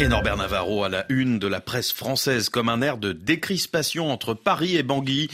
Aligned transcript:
Et 0.00 0.06
Norbert 0.06 0.36
Navarro 0.36 0.84
à 0.84 0.88
la 0.88 1.04
une 1.08 1.40
de 1.40 1.48
la 1.48 1.60
presse 1.60 1.92
française 1.92 2.50
comme 2.50 2.68
un 2.68 2.82
air 2.82 2.98
de 2.98 3.12
décrispation 3.12 4.12
entre 4.12 4.32
Paris 4.32 4.76
et 4.76 4.84
Bangui. 4.84 5.28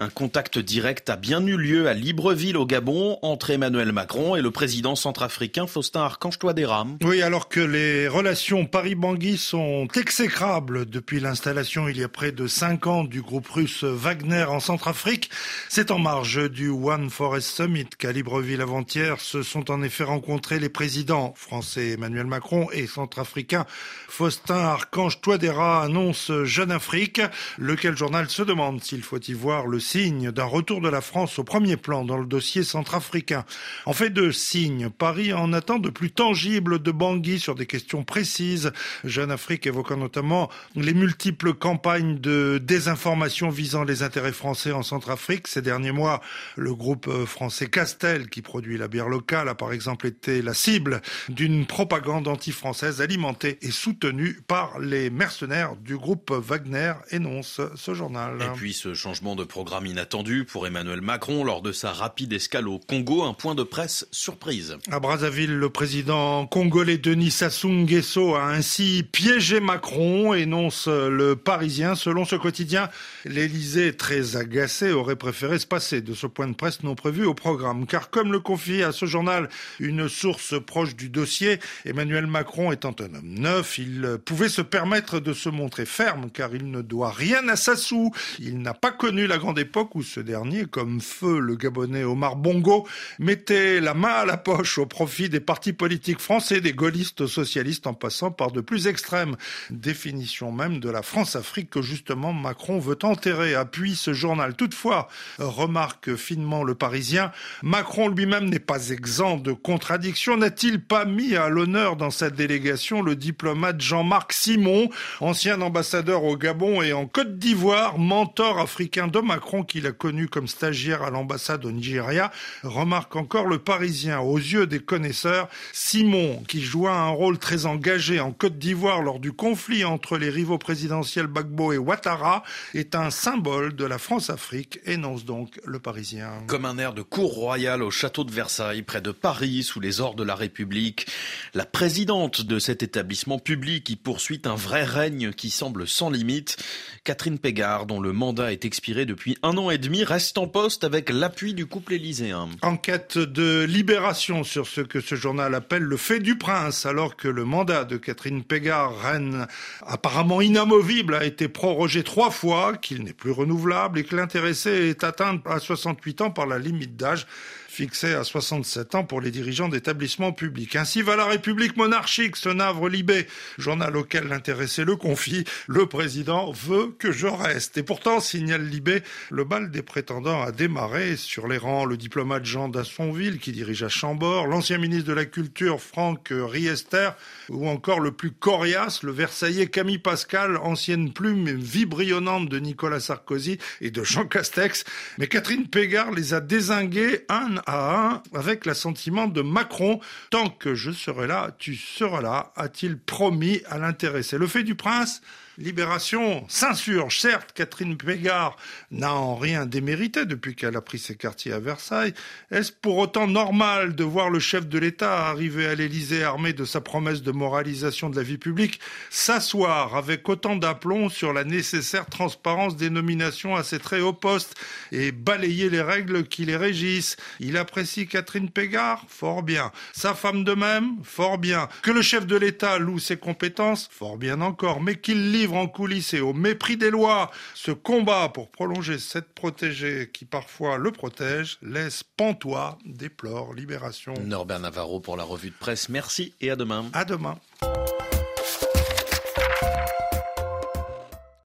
Un 0.00 0.08
contact 0.08 0.58
direct 0.58 1.08
a 1.08 1.14
bien 1.14 1.46
eu 1.46 1.56
lieu 1.56 1.86
à 1.86 1.94
Libreville 1.94 2.56
au 2.56 2.66
Gabon 2.66 3.16
entre 3.22 3.50
Emmanuel 3.50 3.92
Macron 3.92 4.34
et 4.34 4.42
le 4.42 4.50
président 4.50 4.96
centrafricain 4.96 5.68
Faustin 5.68 6.00
Archange 6.00 6.40
Touadéra. 6.40 6.84
Oui, 7.04 7.22
alors 7.22 7.48
que 7.48 7.60
les 7.60 8.08
relations 8.08 8.66
Paris-Bangui 8.66 9.38
sont 9.38 9.86
exécrables 9.94 10.86
depuis 10.86 11.20
l'installation 11.20 11.86
il 11.88 11.96
y 11.96 12.02
a 12.02 12.08
près 12.08 12.32
de 12.32 12.48
cinq 12.48 12.88
ans 12.88 13.04
du 13.04 13.22
groupe 13.22 13.46
russe 13.46 13.84
Wagner 13.84 14.46
en 14.48 14.58
Centrafrique, 14.58 15.30
c'est 15.68 15.92
en 15.92 16.00
marge 16.00 16.50
du 16.50 16.70
One 16.70 17.08
Forest 17.08 17.56
Summit 17.56 17.86
qu'à 17.96 18.10
Libreville 18.10 18.62
avant-hier 18.62 19.20
se 19.20 19.44
sont 19.44 19.70
en 19.70 19.80
effet 19.84 20.04
rencontrés 20.04 20.58
les 20.58 20.68
présidents 20.68 21.34
français 21.36 21.90
Emmanuel 21.90 22.26
Macron 22.26 22.68
et 22.72 22.88
centrafricain 22.88 23.64
Faustin 24.08 24.56
Archange 24.56 25.20
Touadéra 25.20 25.84
annonce 25.84 26.32
Jeune 26.42 26.72
Afrique, 26.72 27.20
lequel 27.58 27.96
journal 27.96 28.28
se 28.28 28.42
demande 28.42 28.82
s'il 28.82 29.04
faut 29.04 29.20
y 29.20 29.34
voir 29.34 29.68
le 29.68 29.83
signe 29.84 30.32
d'un 30.32 30.44
retour 30.44 30.80
de 30.80 30.88
la 30.88 31.00
France 31.00 31.38
au 31.38 31.44
premier 31.44 31.76
plan 31.76 32.04
dans 32.04 32.16
le 32.16 32.26
dossier 32.26 32.64
centrafricain. 32.64 33.44
En 33.84 33.92
fait 33.92 34.10
de 34.10 34.30
signes, 34.30 34.88
Paris 34.88 35.32
en 35.32 35.52
attend 35.52 35.78
de 35.78 35.90
plus 35.90 36.10
tangibles 36.10 36.82
de 36.82 36.90
Bangui 36.90 37.38
sur 37.38 37.54
des 37.54 37.66
questions 37.66 38.02
précises. 38.02 38.72
Jeune 39.04 39.30
Afrique 39.30 39.66
évoquant 39.66 39.96
notamment 39.96 40.50
les 40.74 40.94
multiples 40.94 41.52
campagnes 41.52 42.18
de 42.18 42.58
désinformation 42.62 43.50
visant 43.50 43.84
les 43.84 44.02
intérêts 44.02 44.32
français 44.32 44.72
en 44.72 44.82
Centrafrique. 44.82 45.46
Ces 45.48 45.62
derniers 45.62 45.92
mois, 45.92 46.20
le 46.56 46.74
groupe 46.74 47.10
français 47.26 47.66
Castel, 47.66 48.30
qui 48.30 48.40
produit 48.40 48.78
la 48.78 48.88
bière 48.88 49.08
locale, 49.08 49.48
a 49.48 49.54
par 49.54 49.72
exemple 49.72 50.06
été 50.06 50.40
la 50.40 50.54
cible 50.54 51.02
d'une 51.28 51.66
propagande 51.66 52.26
anti-française 52.26 53.02
alimentée 53.02 53.58
et 53.60 53.70
soutenue 53.70 54.40
par 54.46 54.78
les 54.78 55.10
mercenaires 55.10 55.76
du 55.76 55.98
groupe 55.98 56.30
Wagner, 56.30 56.94
énonce 57.10 57.60
ce 57.76 57.92
journal. 57.92 58.40
Et 58.40 58.56
puis 58.56 58.72
ce 58.72 58.94
changement 58.94 59.36
de 59.36 59.44
programme 59.44 59.73
inattendu 59.82 60.44
pour 60.44 60.66
Emmanuel 60.66 61.00
Macron 61.00 61.42
lors 61.42 61.60
de 61.60 61.72
sa 61.72 61.92
rapide 61.92 62.32
escale 62.32 62.68
au 62.68 62.78
Congo, 62.78 63.24
un 63.24 63.34
point 63.34 63.54
de 63.54 63.64
presse 63.64 64.06
surprise. 64.12 64.76
À 64.90 65.00
Brazzaville, 65.00 65.54
le 65.54 65.68
président 65.68 66.46
congolais 66.46 66.98
Denis 66.98 67.32
Sassou 67.32 67.68
Nguesso 67.68 68.36
a 68.36 68.46
ainsi 68.46 69.04
piégé 69.10 69.58
Macron, 69.58 70.34
énonce 70.34 70.86
le 70.86 71.34
Parisien. 71.34 71.96
Selon 71.96 72.24
ce 72.24 72.36
quotidien, 72.36 72.88
l'Élysée, 73.24 73.96
très 73.96 74.36
agacé, 74.36 74.92
aurait 74.92 75.16
préféré 75.16 75.58
se 75.58 75.66
passer 75.66 76.00
de 76.00 76.14
ce 76.14 76.26
point 76.26 76.46
de 76.46 76.54
presse 76.54 76.82
non 76.82 76.94
prévu 76.94 77.24
au 77.24 77.34
programme. 77.34 77.86
Car 77.86 78.10
comme 78.10 78.30
le 78.30 78.40
confie 78.40 78.82
à 78.82 78.92
ce 78.92 79.06
journal 79.06 79.48
une 79.80 80.08
source 80.08 80.54
proche 80.64 80.94
du 80.94 81.08
dossier, 81.08 81.58
Emmanuel 81.84 82.26
Macron 82.26 82.70
étant 82.70 82.94
un 83.00 83.14
homme 83.14 83.34
neuf, 83.34 83.78
il 83.78 84.18
pouvait 84.24 84.48
se 84.48 84.62
permettre 84.62 85.18
de 85.18 85.32
se 85.32 85.48
montrer 85.48 85.86
ferme 85.86 86.30
car 86.30 86.54
il 86.54 86.70
ne 86.70 86.82
doit 86.82 87.10
rien 87.10 87.48
à 87.48 87.56
Sassou. 87.56 88.12
Il 88.38 88.58
n'a 88.60 88.74
pas 88.74 88.92
connu 88.92 89.26
la 89.26 89.38
grande 89.38 89.58
époque 89.64 89.94
où 89.94 90.02
ce 90.02 90.20
dernier, 90.20 90.66
comme 90.66 91.00
feu 91.00 91.38
le 91.38 91.56
Gabonais 91.56 92.04
Omar 92.04 92.36
Bongo, 92.36 92.86
mettait 93.18 93.80
la 93.80 93.94
main 93.94 94.08
à 94.08 94.26
la 94.26 94.36
poche 94.36 94.76
au 94.76 94.84
profit 94.84 95.30
des 95.30 95.40
partis 95.40 95.72
politiques 95.72 96.20
français, 96.20 96.60
des 96.60 96.74
gaullistes 96.74 97.26
socialistes 97.26 97.86
en 97.86 97.94
passant 97.94 98.30
par 98.30 98.52
de 98.52 98.60
plus 98.60 98.86
extrêmes 98.86 99.36
définitions 99.70 100.52
même 100.52 100.80
de 100.80 100.90
la 100.90 101.00
France-Afrique 101.02 101.70
que 101.70 101.80
justement 101.80 102.32
Macron 102.34 102.78
veut 102.78 102.98
enterrer. 103.02 103.54
Appuie 103.54 103.96
ce 103.96 104.12
journal. 104.12 104.54
Toutefois, 104.54 105.08
remarque 105.38 106.14
finement 106.14 106.62
le 106.62 106.74
Parisien, 106.74 107.32
Macron 107.62 108.08
lui-même 108.08 108.50
n'est 108.50 108.58
pas 108.58 108.90
exempt 108.90 109.38
de 109.38 109.52
contradictions. 109.52 110.36
N'a-t-il 110.36 110.80
pas 110.80 111.04
mis 111.04 111.36
à 111.36 111.48
l'honneur 111.48 111.96
dans 111.96 112.10
sa 112.10 112.30
délégation 112.30 113.00
le 113.00 113.16
diplomate 113.16 113.80
Jean-Marc 113.80 114.32
Simon, 114.32 114.90
ancien 115.20 115.60
ambassadeur 115.60 116.24
au 116.24 116.36
Gabon 116.36 116.82
et 116.82 116.92
en 116.92 117.06
Côte 117.06 117.38
d'Ivoire, 117.38 117.98
mentor 117.98 118.58
africain 118.58 119.06
de 119.06 119.20
Macron 119.20 119.53
qu'il 119.62 119.86
a 119.86 119.92
connu 119.92 120.28
comme 120.28 120.48
stagiaire 120.48 121.02
à 121.02 121.10
l'ambassade 121.10 121.64
au 121.64 121.70
Nigeria, 121.70 122.32
remarque 122.62 123.16
encore 123.16 123.46
le 123.46 123.58
Parisien. 123.58 124.20
Aux 124.20 124.38
yeux 124.38 124.66
des 124.66 124.80
connaisseurs, 124.80 125.48
Simon, 125.72 126.42
qui 126.48 126.62
joua 126.62 126.92
un 126.92 127.10
rôle 127.10 127.38
très 127.38 127.66
engagé 127.66 128.20
en 128.20 128.32
Côte 128.32 128.58
d'Ivoire 128.58 129.02
lors 129.02 129.20
du 129.20 129.32
conflit 129.32 129.84
entre 129.84 130.18
les 130.18 130.30
rivaux 130.30 130.58
présidentiels 130.58 131.26
Bagbo 131.26 131.72
et 131.72 131.78
Ouattara, 131.78 132.42
est 132.74 132.94
un 132.94 133.10
symbole 133.10 133.76
de 133.76 133.84
la 133.84 133.98
France-Afrique, 133.98 134.80
énonce 134.86 135.24
donc 135.24 135.60
le 135.64 135.78
Parisien. 135.78 136.30
Comme 136.46 136.64
un 136.64 136.78
air 136.78 136.94
de 136.94 137.02
cour 137.02 137.34
royale 137.34 137.82
au 137.82 137.90
château 137.90 138.24
de 138.24 138.32
Versailles, 138.32 138.82
près 138.82 139.00
de 139.00 139.12
Paris, 139.12 139.62
sous 139.62 139.80
les 139.80 140.00
ors 140.00 140.14
de 140.14 140.24
la 140.24 140.34
République, 140.34 141.06
la 141.52 141.64
présidente 141.64 142.42
de 142.42 142.58
cet 142.58 142.82
établissement 142.82 143.38
public 143.38 143.84
qui 143.84 143.96
poursuit 143.96 144.42
un 144.44 144.54
vrai 144.54 144.84
règne 144.84 145.32
qui 145.32 145.50
semble 145.50 145.86
sans 145.86 146.10
limite, 146.10 146.56
Catherine 147.04 147.38
Pégard, 147.38 147.86
dont 147.86 148.00
le 148.00 148.12
mandat 148.12 148.52
est 148.52 148.64
expiré 148.64 149.06
depuis 149.06 149.36
un 149.44 149.58
an 149.58 149.68
et 149.68 149.76
demi, 149.76 150.04
reste 150.04 150.38
en 150.38 150.46
poste 150.46 150.84
avec 150.84 151.10
l'appui 151.10 151.52
du 151.52 151.66
couple 151.66 151.92
élyséen. 151.92 152.48
Enquête 152.62 153.18
de 153.18 153.64
libération 153.64 154.42
sur 154.42 154.66
ce 154.66 154.80
que 154.80 155.02
ce 155.02 155.16
journal 155.16 155.54
appelle 155.54 155.82
le 155.82 155.98
fait 155.98 156.18
du 156.18 156.38
prince, 156.38 156.86
alors 156.86 157.14
que 157.14 157.28
le 157.28 157.44
mandat 157.44 157.84
de 157.84 157.98
Catherine 157.98 158.42
Pégard, 158.42 158.98
reine 159.02 159.46
apparemment 159.86 160.40
inamovible, 160.40 161.14
a 161.14 161.26
été 161.26 161.48
prorogé 161.48 162.02
trois 162.02 162.30
fois, 162.30 162.78
qu'il 162.78 163.04
n'est 163.04 163.12
plus 163.12 163.32
renouvelable 163.32 163.98
et 163.98 164.04
que 164.04 164.16
l'intéressé 164.16 164.70
est 164.88 165.04
atteint 165.04 165.38
à 165.44 165.58
68 165.58 166.22
ans 166.22 166.30
par 166.30 166.46
la 166.46 166.58
limite 166.58 166.96
d'âge 166.96 167.26
fixé 167.74 168.14
à 168.14 168.22
67 168.22 168.94
ans 168.94 169.02
pour 169.02 169.20
les 169.20 169.32
dirigeants 169.32 169.68
d'établissements 169.68 170.32
publics. 170.32 170.76
Ainsi 170.76 171.02
va 171.02 171.16
la 171.16 171.26
République 171.26 171.76
monarchique, 171.76 172.36
ce 172.36 172.48
navre 172.48 172.88
libé, 172.88 173.26
journal 173.58 173.96
auquel 173.96 174.28
l'intéressé 174.28 174.84
le 174.84 174.94
confie. 174.94 175.44
Le 175.66 175.86
président 175.86 176.52
veut 176.52 176.94
que 176.96 177.10
je 177.10 177.26
reste. 177.26 177.76
Et 177.76 177.82
pourtant, 177.82 178.20
signale 178.20 178.64
Libé, 178.64 179.02
le 179.30 179.42
bal 179.42 179.72
des 179.72 179.82
prétendants 179.82 180.40
a 180.40 180.52
démarré. 180.52 181.16
Sur 181.16 181.48
les 181.48 181.58
rangs, 181.58 181.84
le 181.84 181.96
diplomate 181.96 182.44
Jean 182.44 182.68
Dassonville, 182.68 183.40
qui 183.40 183.50
dirige 183.50 183.82
à 183.82 183.88
Chambord, 183.88 184.46
l'ancien 184.46 184.78
ministre 184.78 185.08
de 185.08 185.12
la 185.12 185.24
Culture, 185.24 185.80
Franck 185.80 186.28
Riester, 186.30 187.10
ou 187.48 187.68
encore 187.68 187.98
le 187.98 188.12
plus 188.12 188.30
coriace, 188.30 189.02
le 189.02 189.10
Versaillais 189.10 189.66
Camille 189.66 189.98
Pascal, 189.98 190.58
ancienne 190.58 191.12
plume 191.12 191.50
vibrillonnante 191.50 192.48
de 192.48 192.60
Nicolas 192.60 193.00
Sarkozy 193.00 193.58
et 193.80 193.90
de 193.90 194.04
Jean 194.04 194.26
Castex. 194.26 194.84
Mais 195.18 195.26
Catherine 195.26 195.66
Pégard 195.66 196.12
les 196.12 196.34
a 196.34 196.40
désingués 196.40 197.24
un 197.28 197.63
à 197.66 197.96
un 197.96 198.22
avec 198.34 198.66
l'assentiment 198.66 199.26
de 199.26 199.42
Macron. 199.42 200.00
Tant 200.30 200.48
que 200.48 200.74
je 200.74 200.90
serai 200.90 201.26
là, 201.26 201.50
tu 201.58 201.74
seras 201.74 202.20
là, 202.20 202.52
a-t-il 202.56 202.98
promis 202.98 203.60
à 203.66 203.78
l'intéressé. 203.78 204.38
Le 204.38 204.46
fait 204.46 204.62
du 204.62 204.74
prince 204.74 205.22
Libération 205.58 206.44
s'insurge. 206.48 207.20
Certes, 207.20 207.52
Catherine 207.54 207.96
Pégard 207.96 208.56
n'a 208.90 209.14
en 209.14 209.36
rien 209.36 209.66
démérité 209.66 210.24
depuis 210.24 210.56
qu'elle 210.56 210.76
a 210.76 210.80
pris 210.80 210.98
ses 210.98 211.14
quartiers 211.14 211.52
à 211.52 211.60
Versailles. 211.60 212.14
Est-ce 212.50 212.72
pour 212.72 212.98
autant 212.98 213.28
normal 213.28 213.94
de 213.94 214.02
voir 214.02 214.30
le 214.30 214.40
chef 214.40 214.66
de 214.66 214.78
l'État 214.78 215.28
arriver 215.28 215.66
à 215.66 215.74
l'Élysée 215.74 216.24
armé 216.24 216.52
de 216.52 216.64
sa 216.64 216.80
promesse 216.80 217.22
de 217.22 217.30
moralisation 217.30 218.10
de 218.10 218.16
la 218.16 218.22
vie 218.22 218.38
publique, 218.38 218.80
s'asseoir 219.10 219.94
avec 219.94 220.28
autant 220.28 220.56
d'aplomb 220.56 221.08
sur 221.08 221.32
la 221.32 221.44
nécessaire 221.44 222.06
transparence 222.06 222.76
des 222.76 222.90
nominations 222.90 223.54
à 223.54 223.62
ses 223.62 223.78
très 223.78 224.00
hauts 224.00 224.12
postes 224.12 224.54
et 224.90 225.12
balayer 225.12 225.70
les 225.70 225.82
règles 225.82 226.24
qui 226.24 226.44
les 226.44 226.56
régissent? 226.56 227.16
Il 227.38 227.56
apprécie 227.56 228.08
Catherine 228.08 228.50
Pégard? 228.50 229.04
Fort 229.08 229.44
bien. 229.44 229.70
Sa 229.92 230.14
femme 230.14 230.42
de 230.42 230.54
même? 230.54 230.96
Fort 231.04 231.38
bien. 231.38 231.68
Que 231.82 231.92
le 231.92 232.02
chef 232.02 232.26
de 232.26 232.36
l'État 232.36 232.78
loue 232.78 232.98
ses 232.98 233.16
compétences? 233.16 233.88
Fort 233.92 234.16
bien 234.16 234.40
encore. 234.40 234.80
Mais 234.80 234.96
qu'il 234.96 235.30
en 235.52 235.66
coulisses 235.66 236.14
et 236.14 236.20
au 236.20 236.32
mépris 236.32 236.76
des 236.76 236.90
lois 236.90 237.30
ce 237.54 237.70
combat 237.70 238.28
pour 238.28 238.50
prolonger 238.50 238.98
cette 238.98 239.34
protégée 239.34 240.10
qui 240.12 240.24
parfois 240.24 240.78
le 240.78 240.90
protège 240.90 241.58
laisse 241.62 242.02
pantois, 242.02 242.78
déplore 242.86 243.52
Libération. 243.52 244.14
Norbert 244.24 244.60
Navarro 244.60 245.00
pour 245.00 245.16
la 245.16 245.24
revue 245.24 245.50
de 245.50 245.54
presse. 245.54 245.88
Merci 245.88 246.34
et 246.40 246.50
à 246.50 246.56
demain. 246.56 246.86
À 246.92 247.04
demain. 247.04 247.38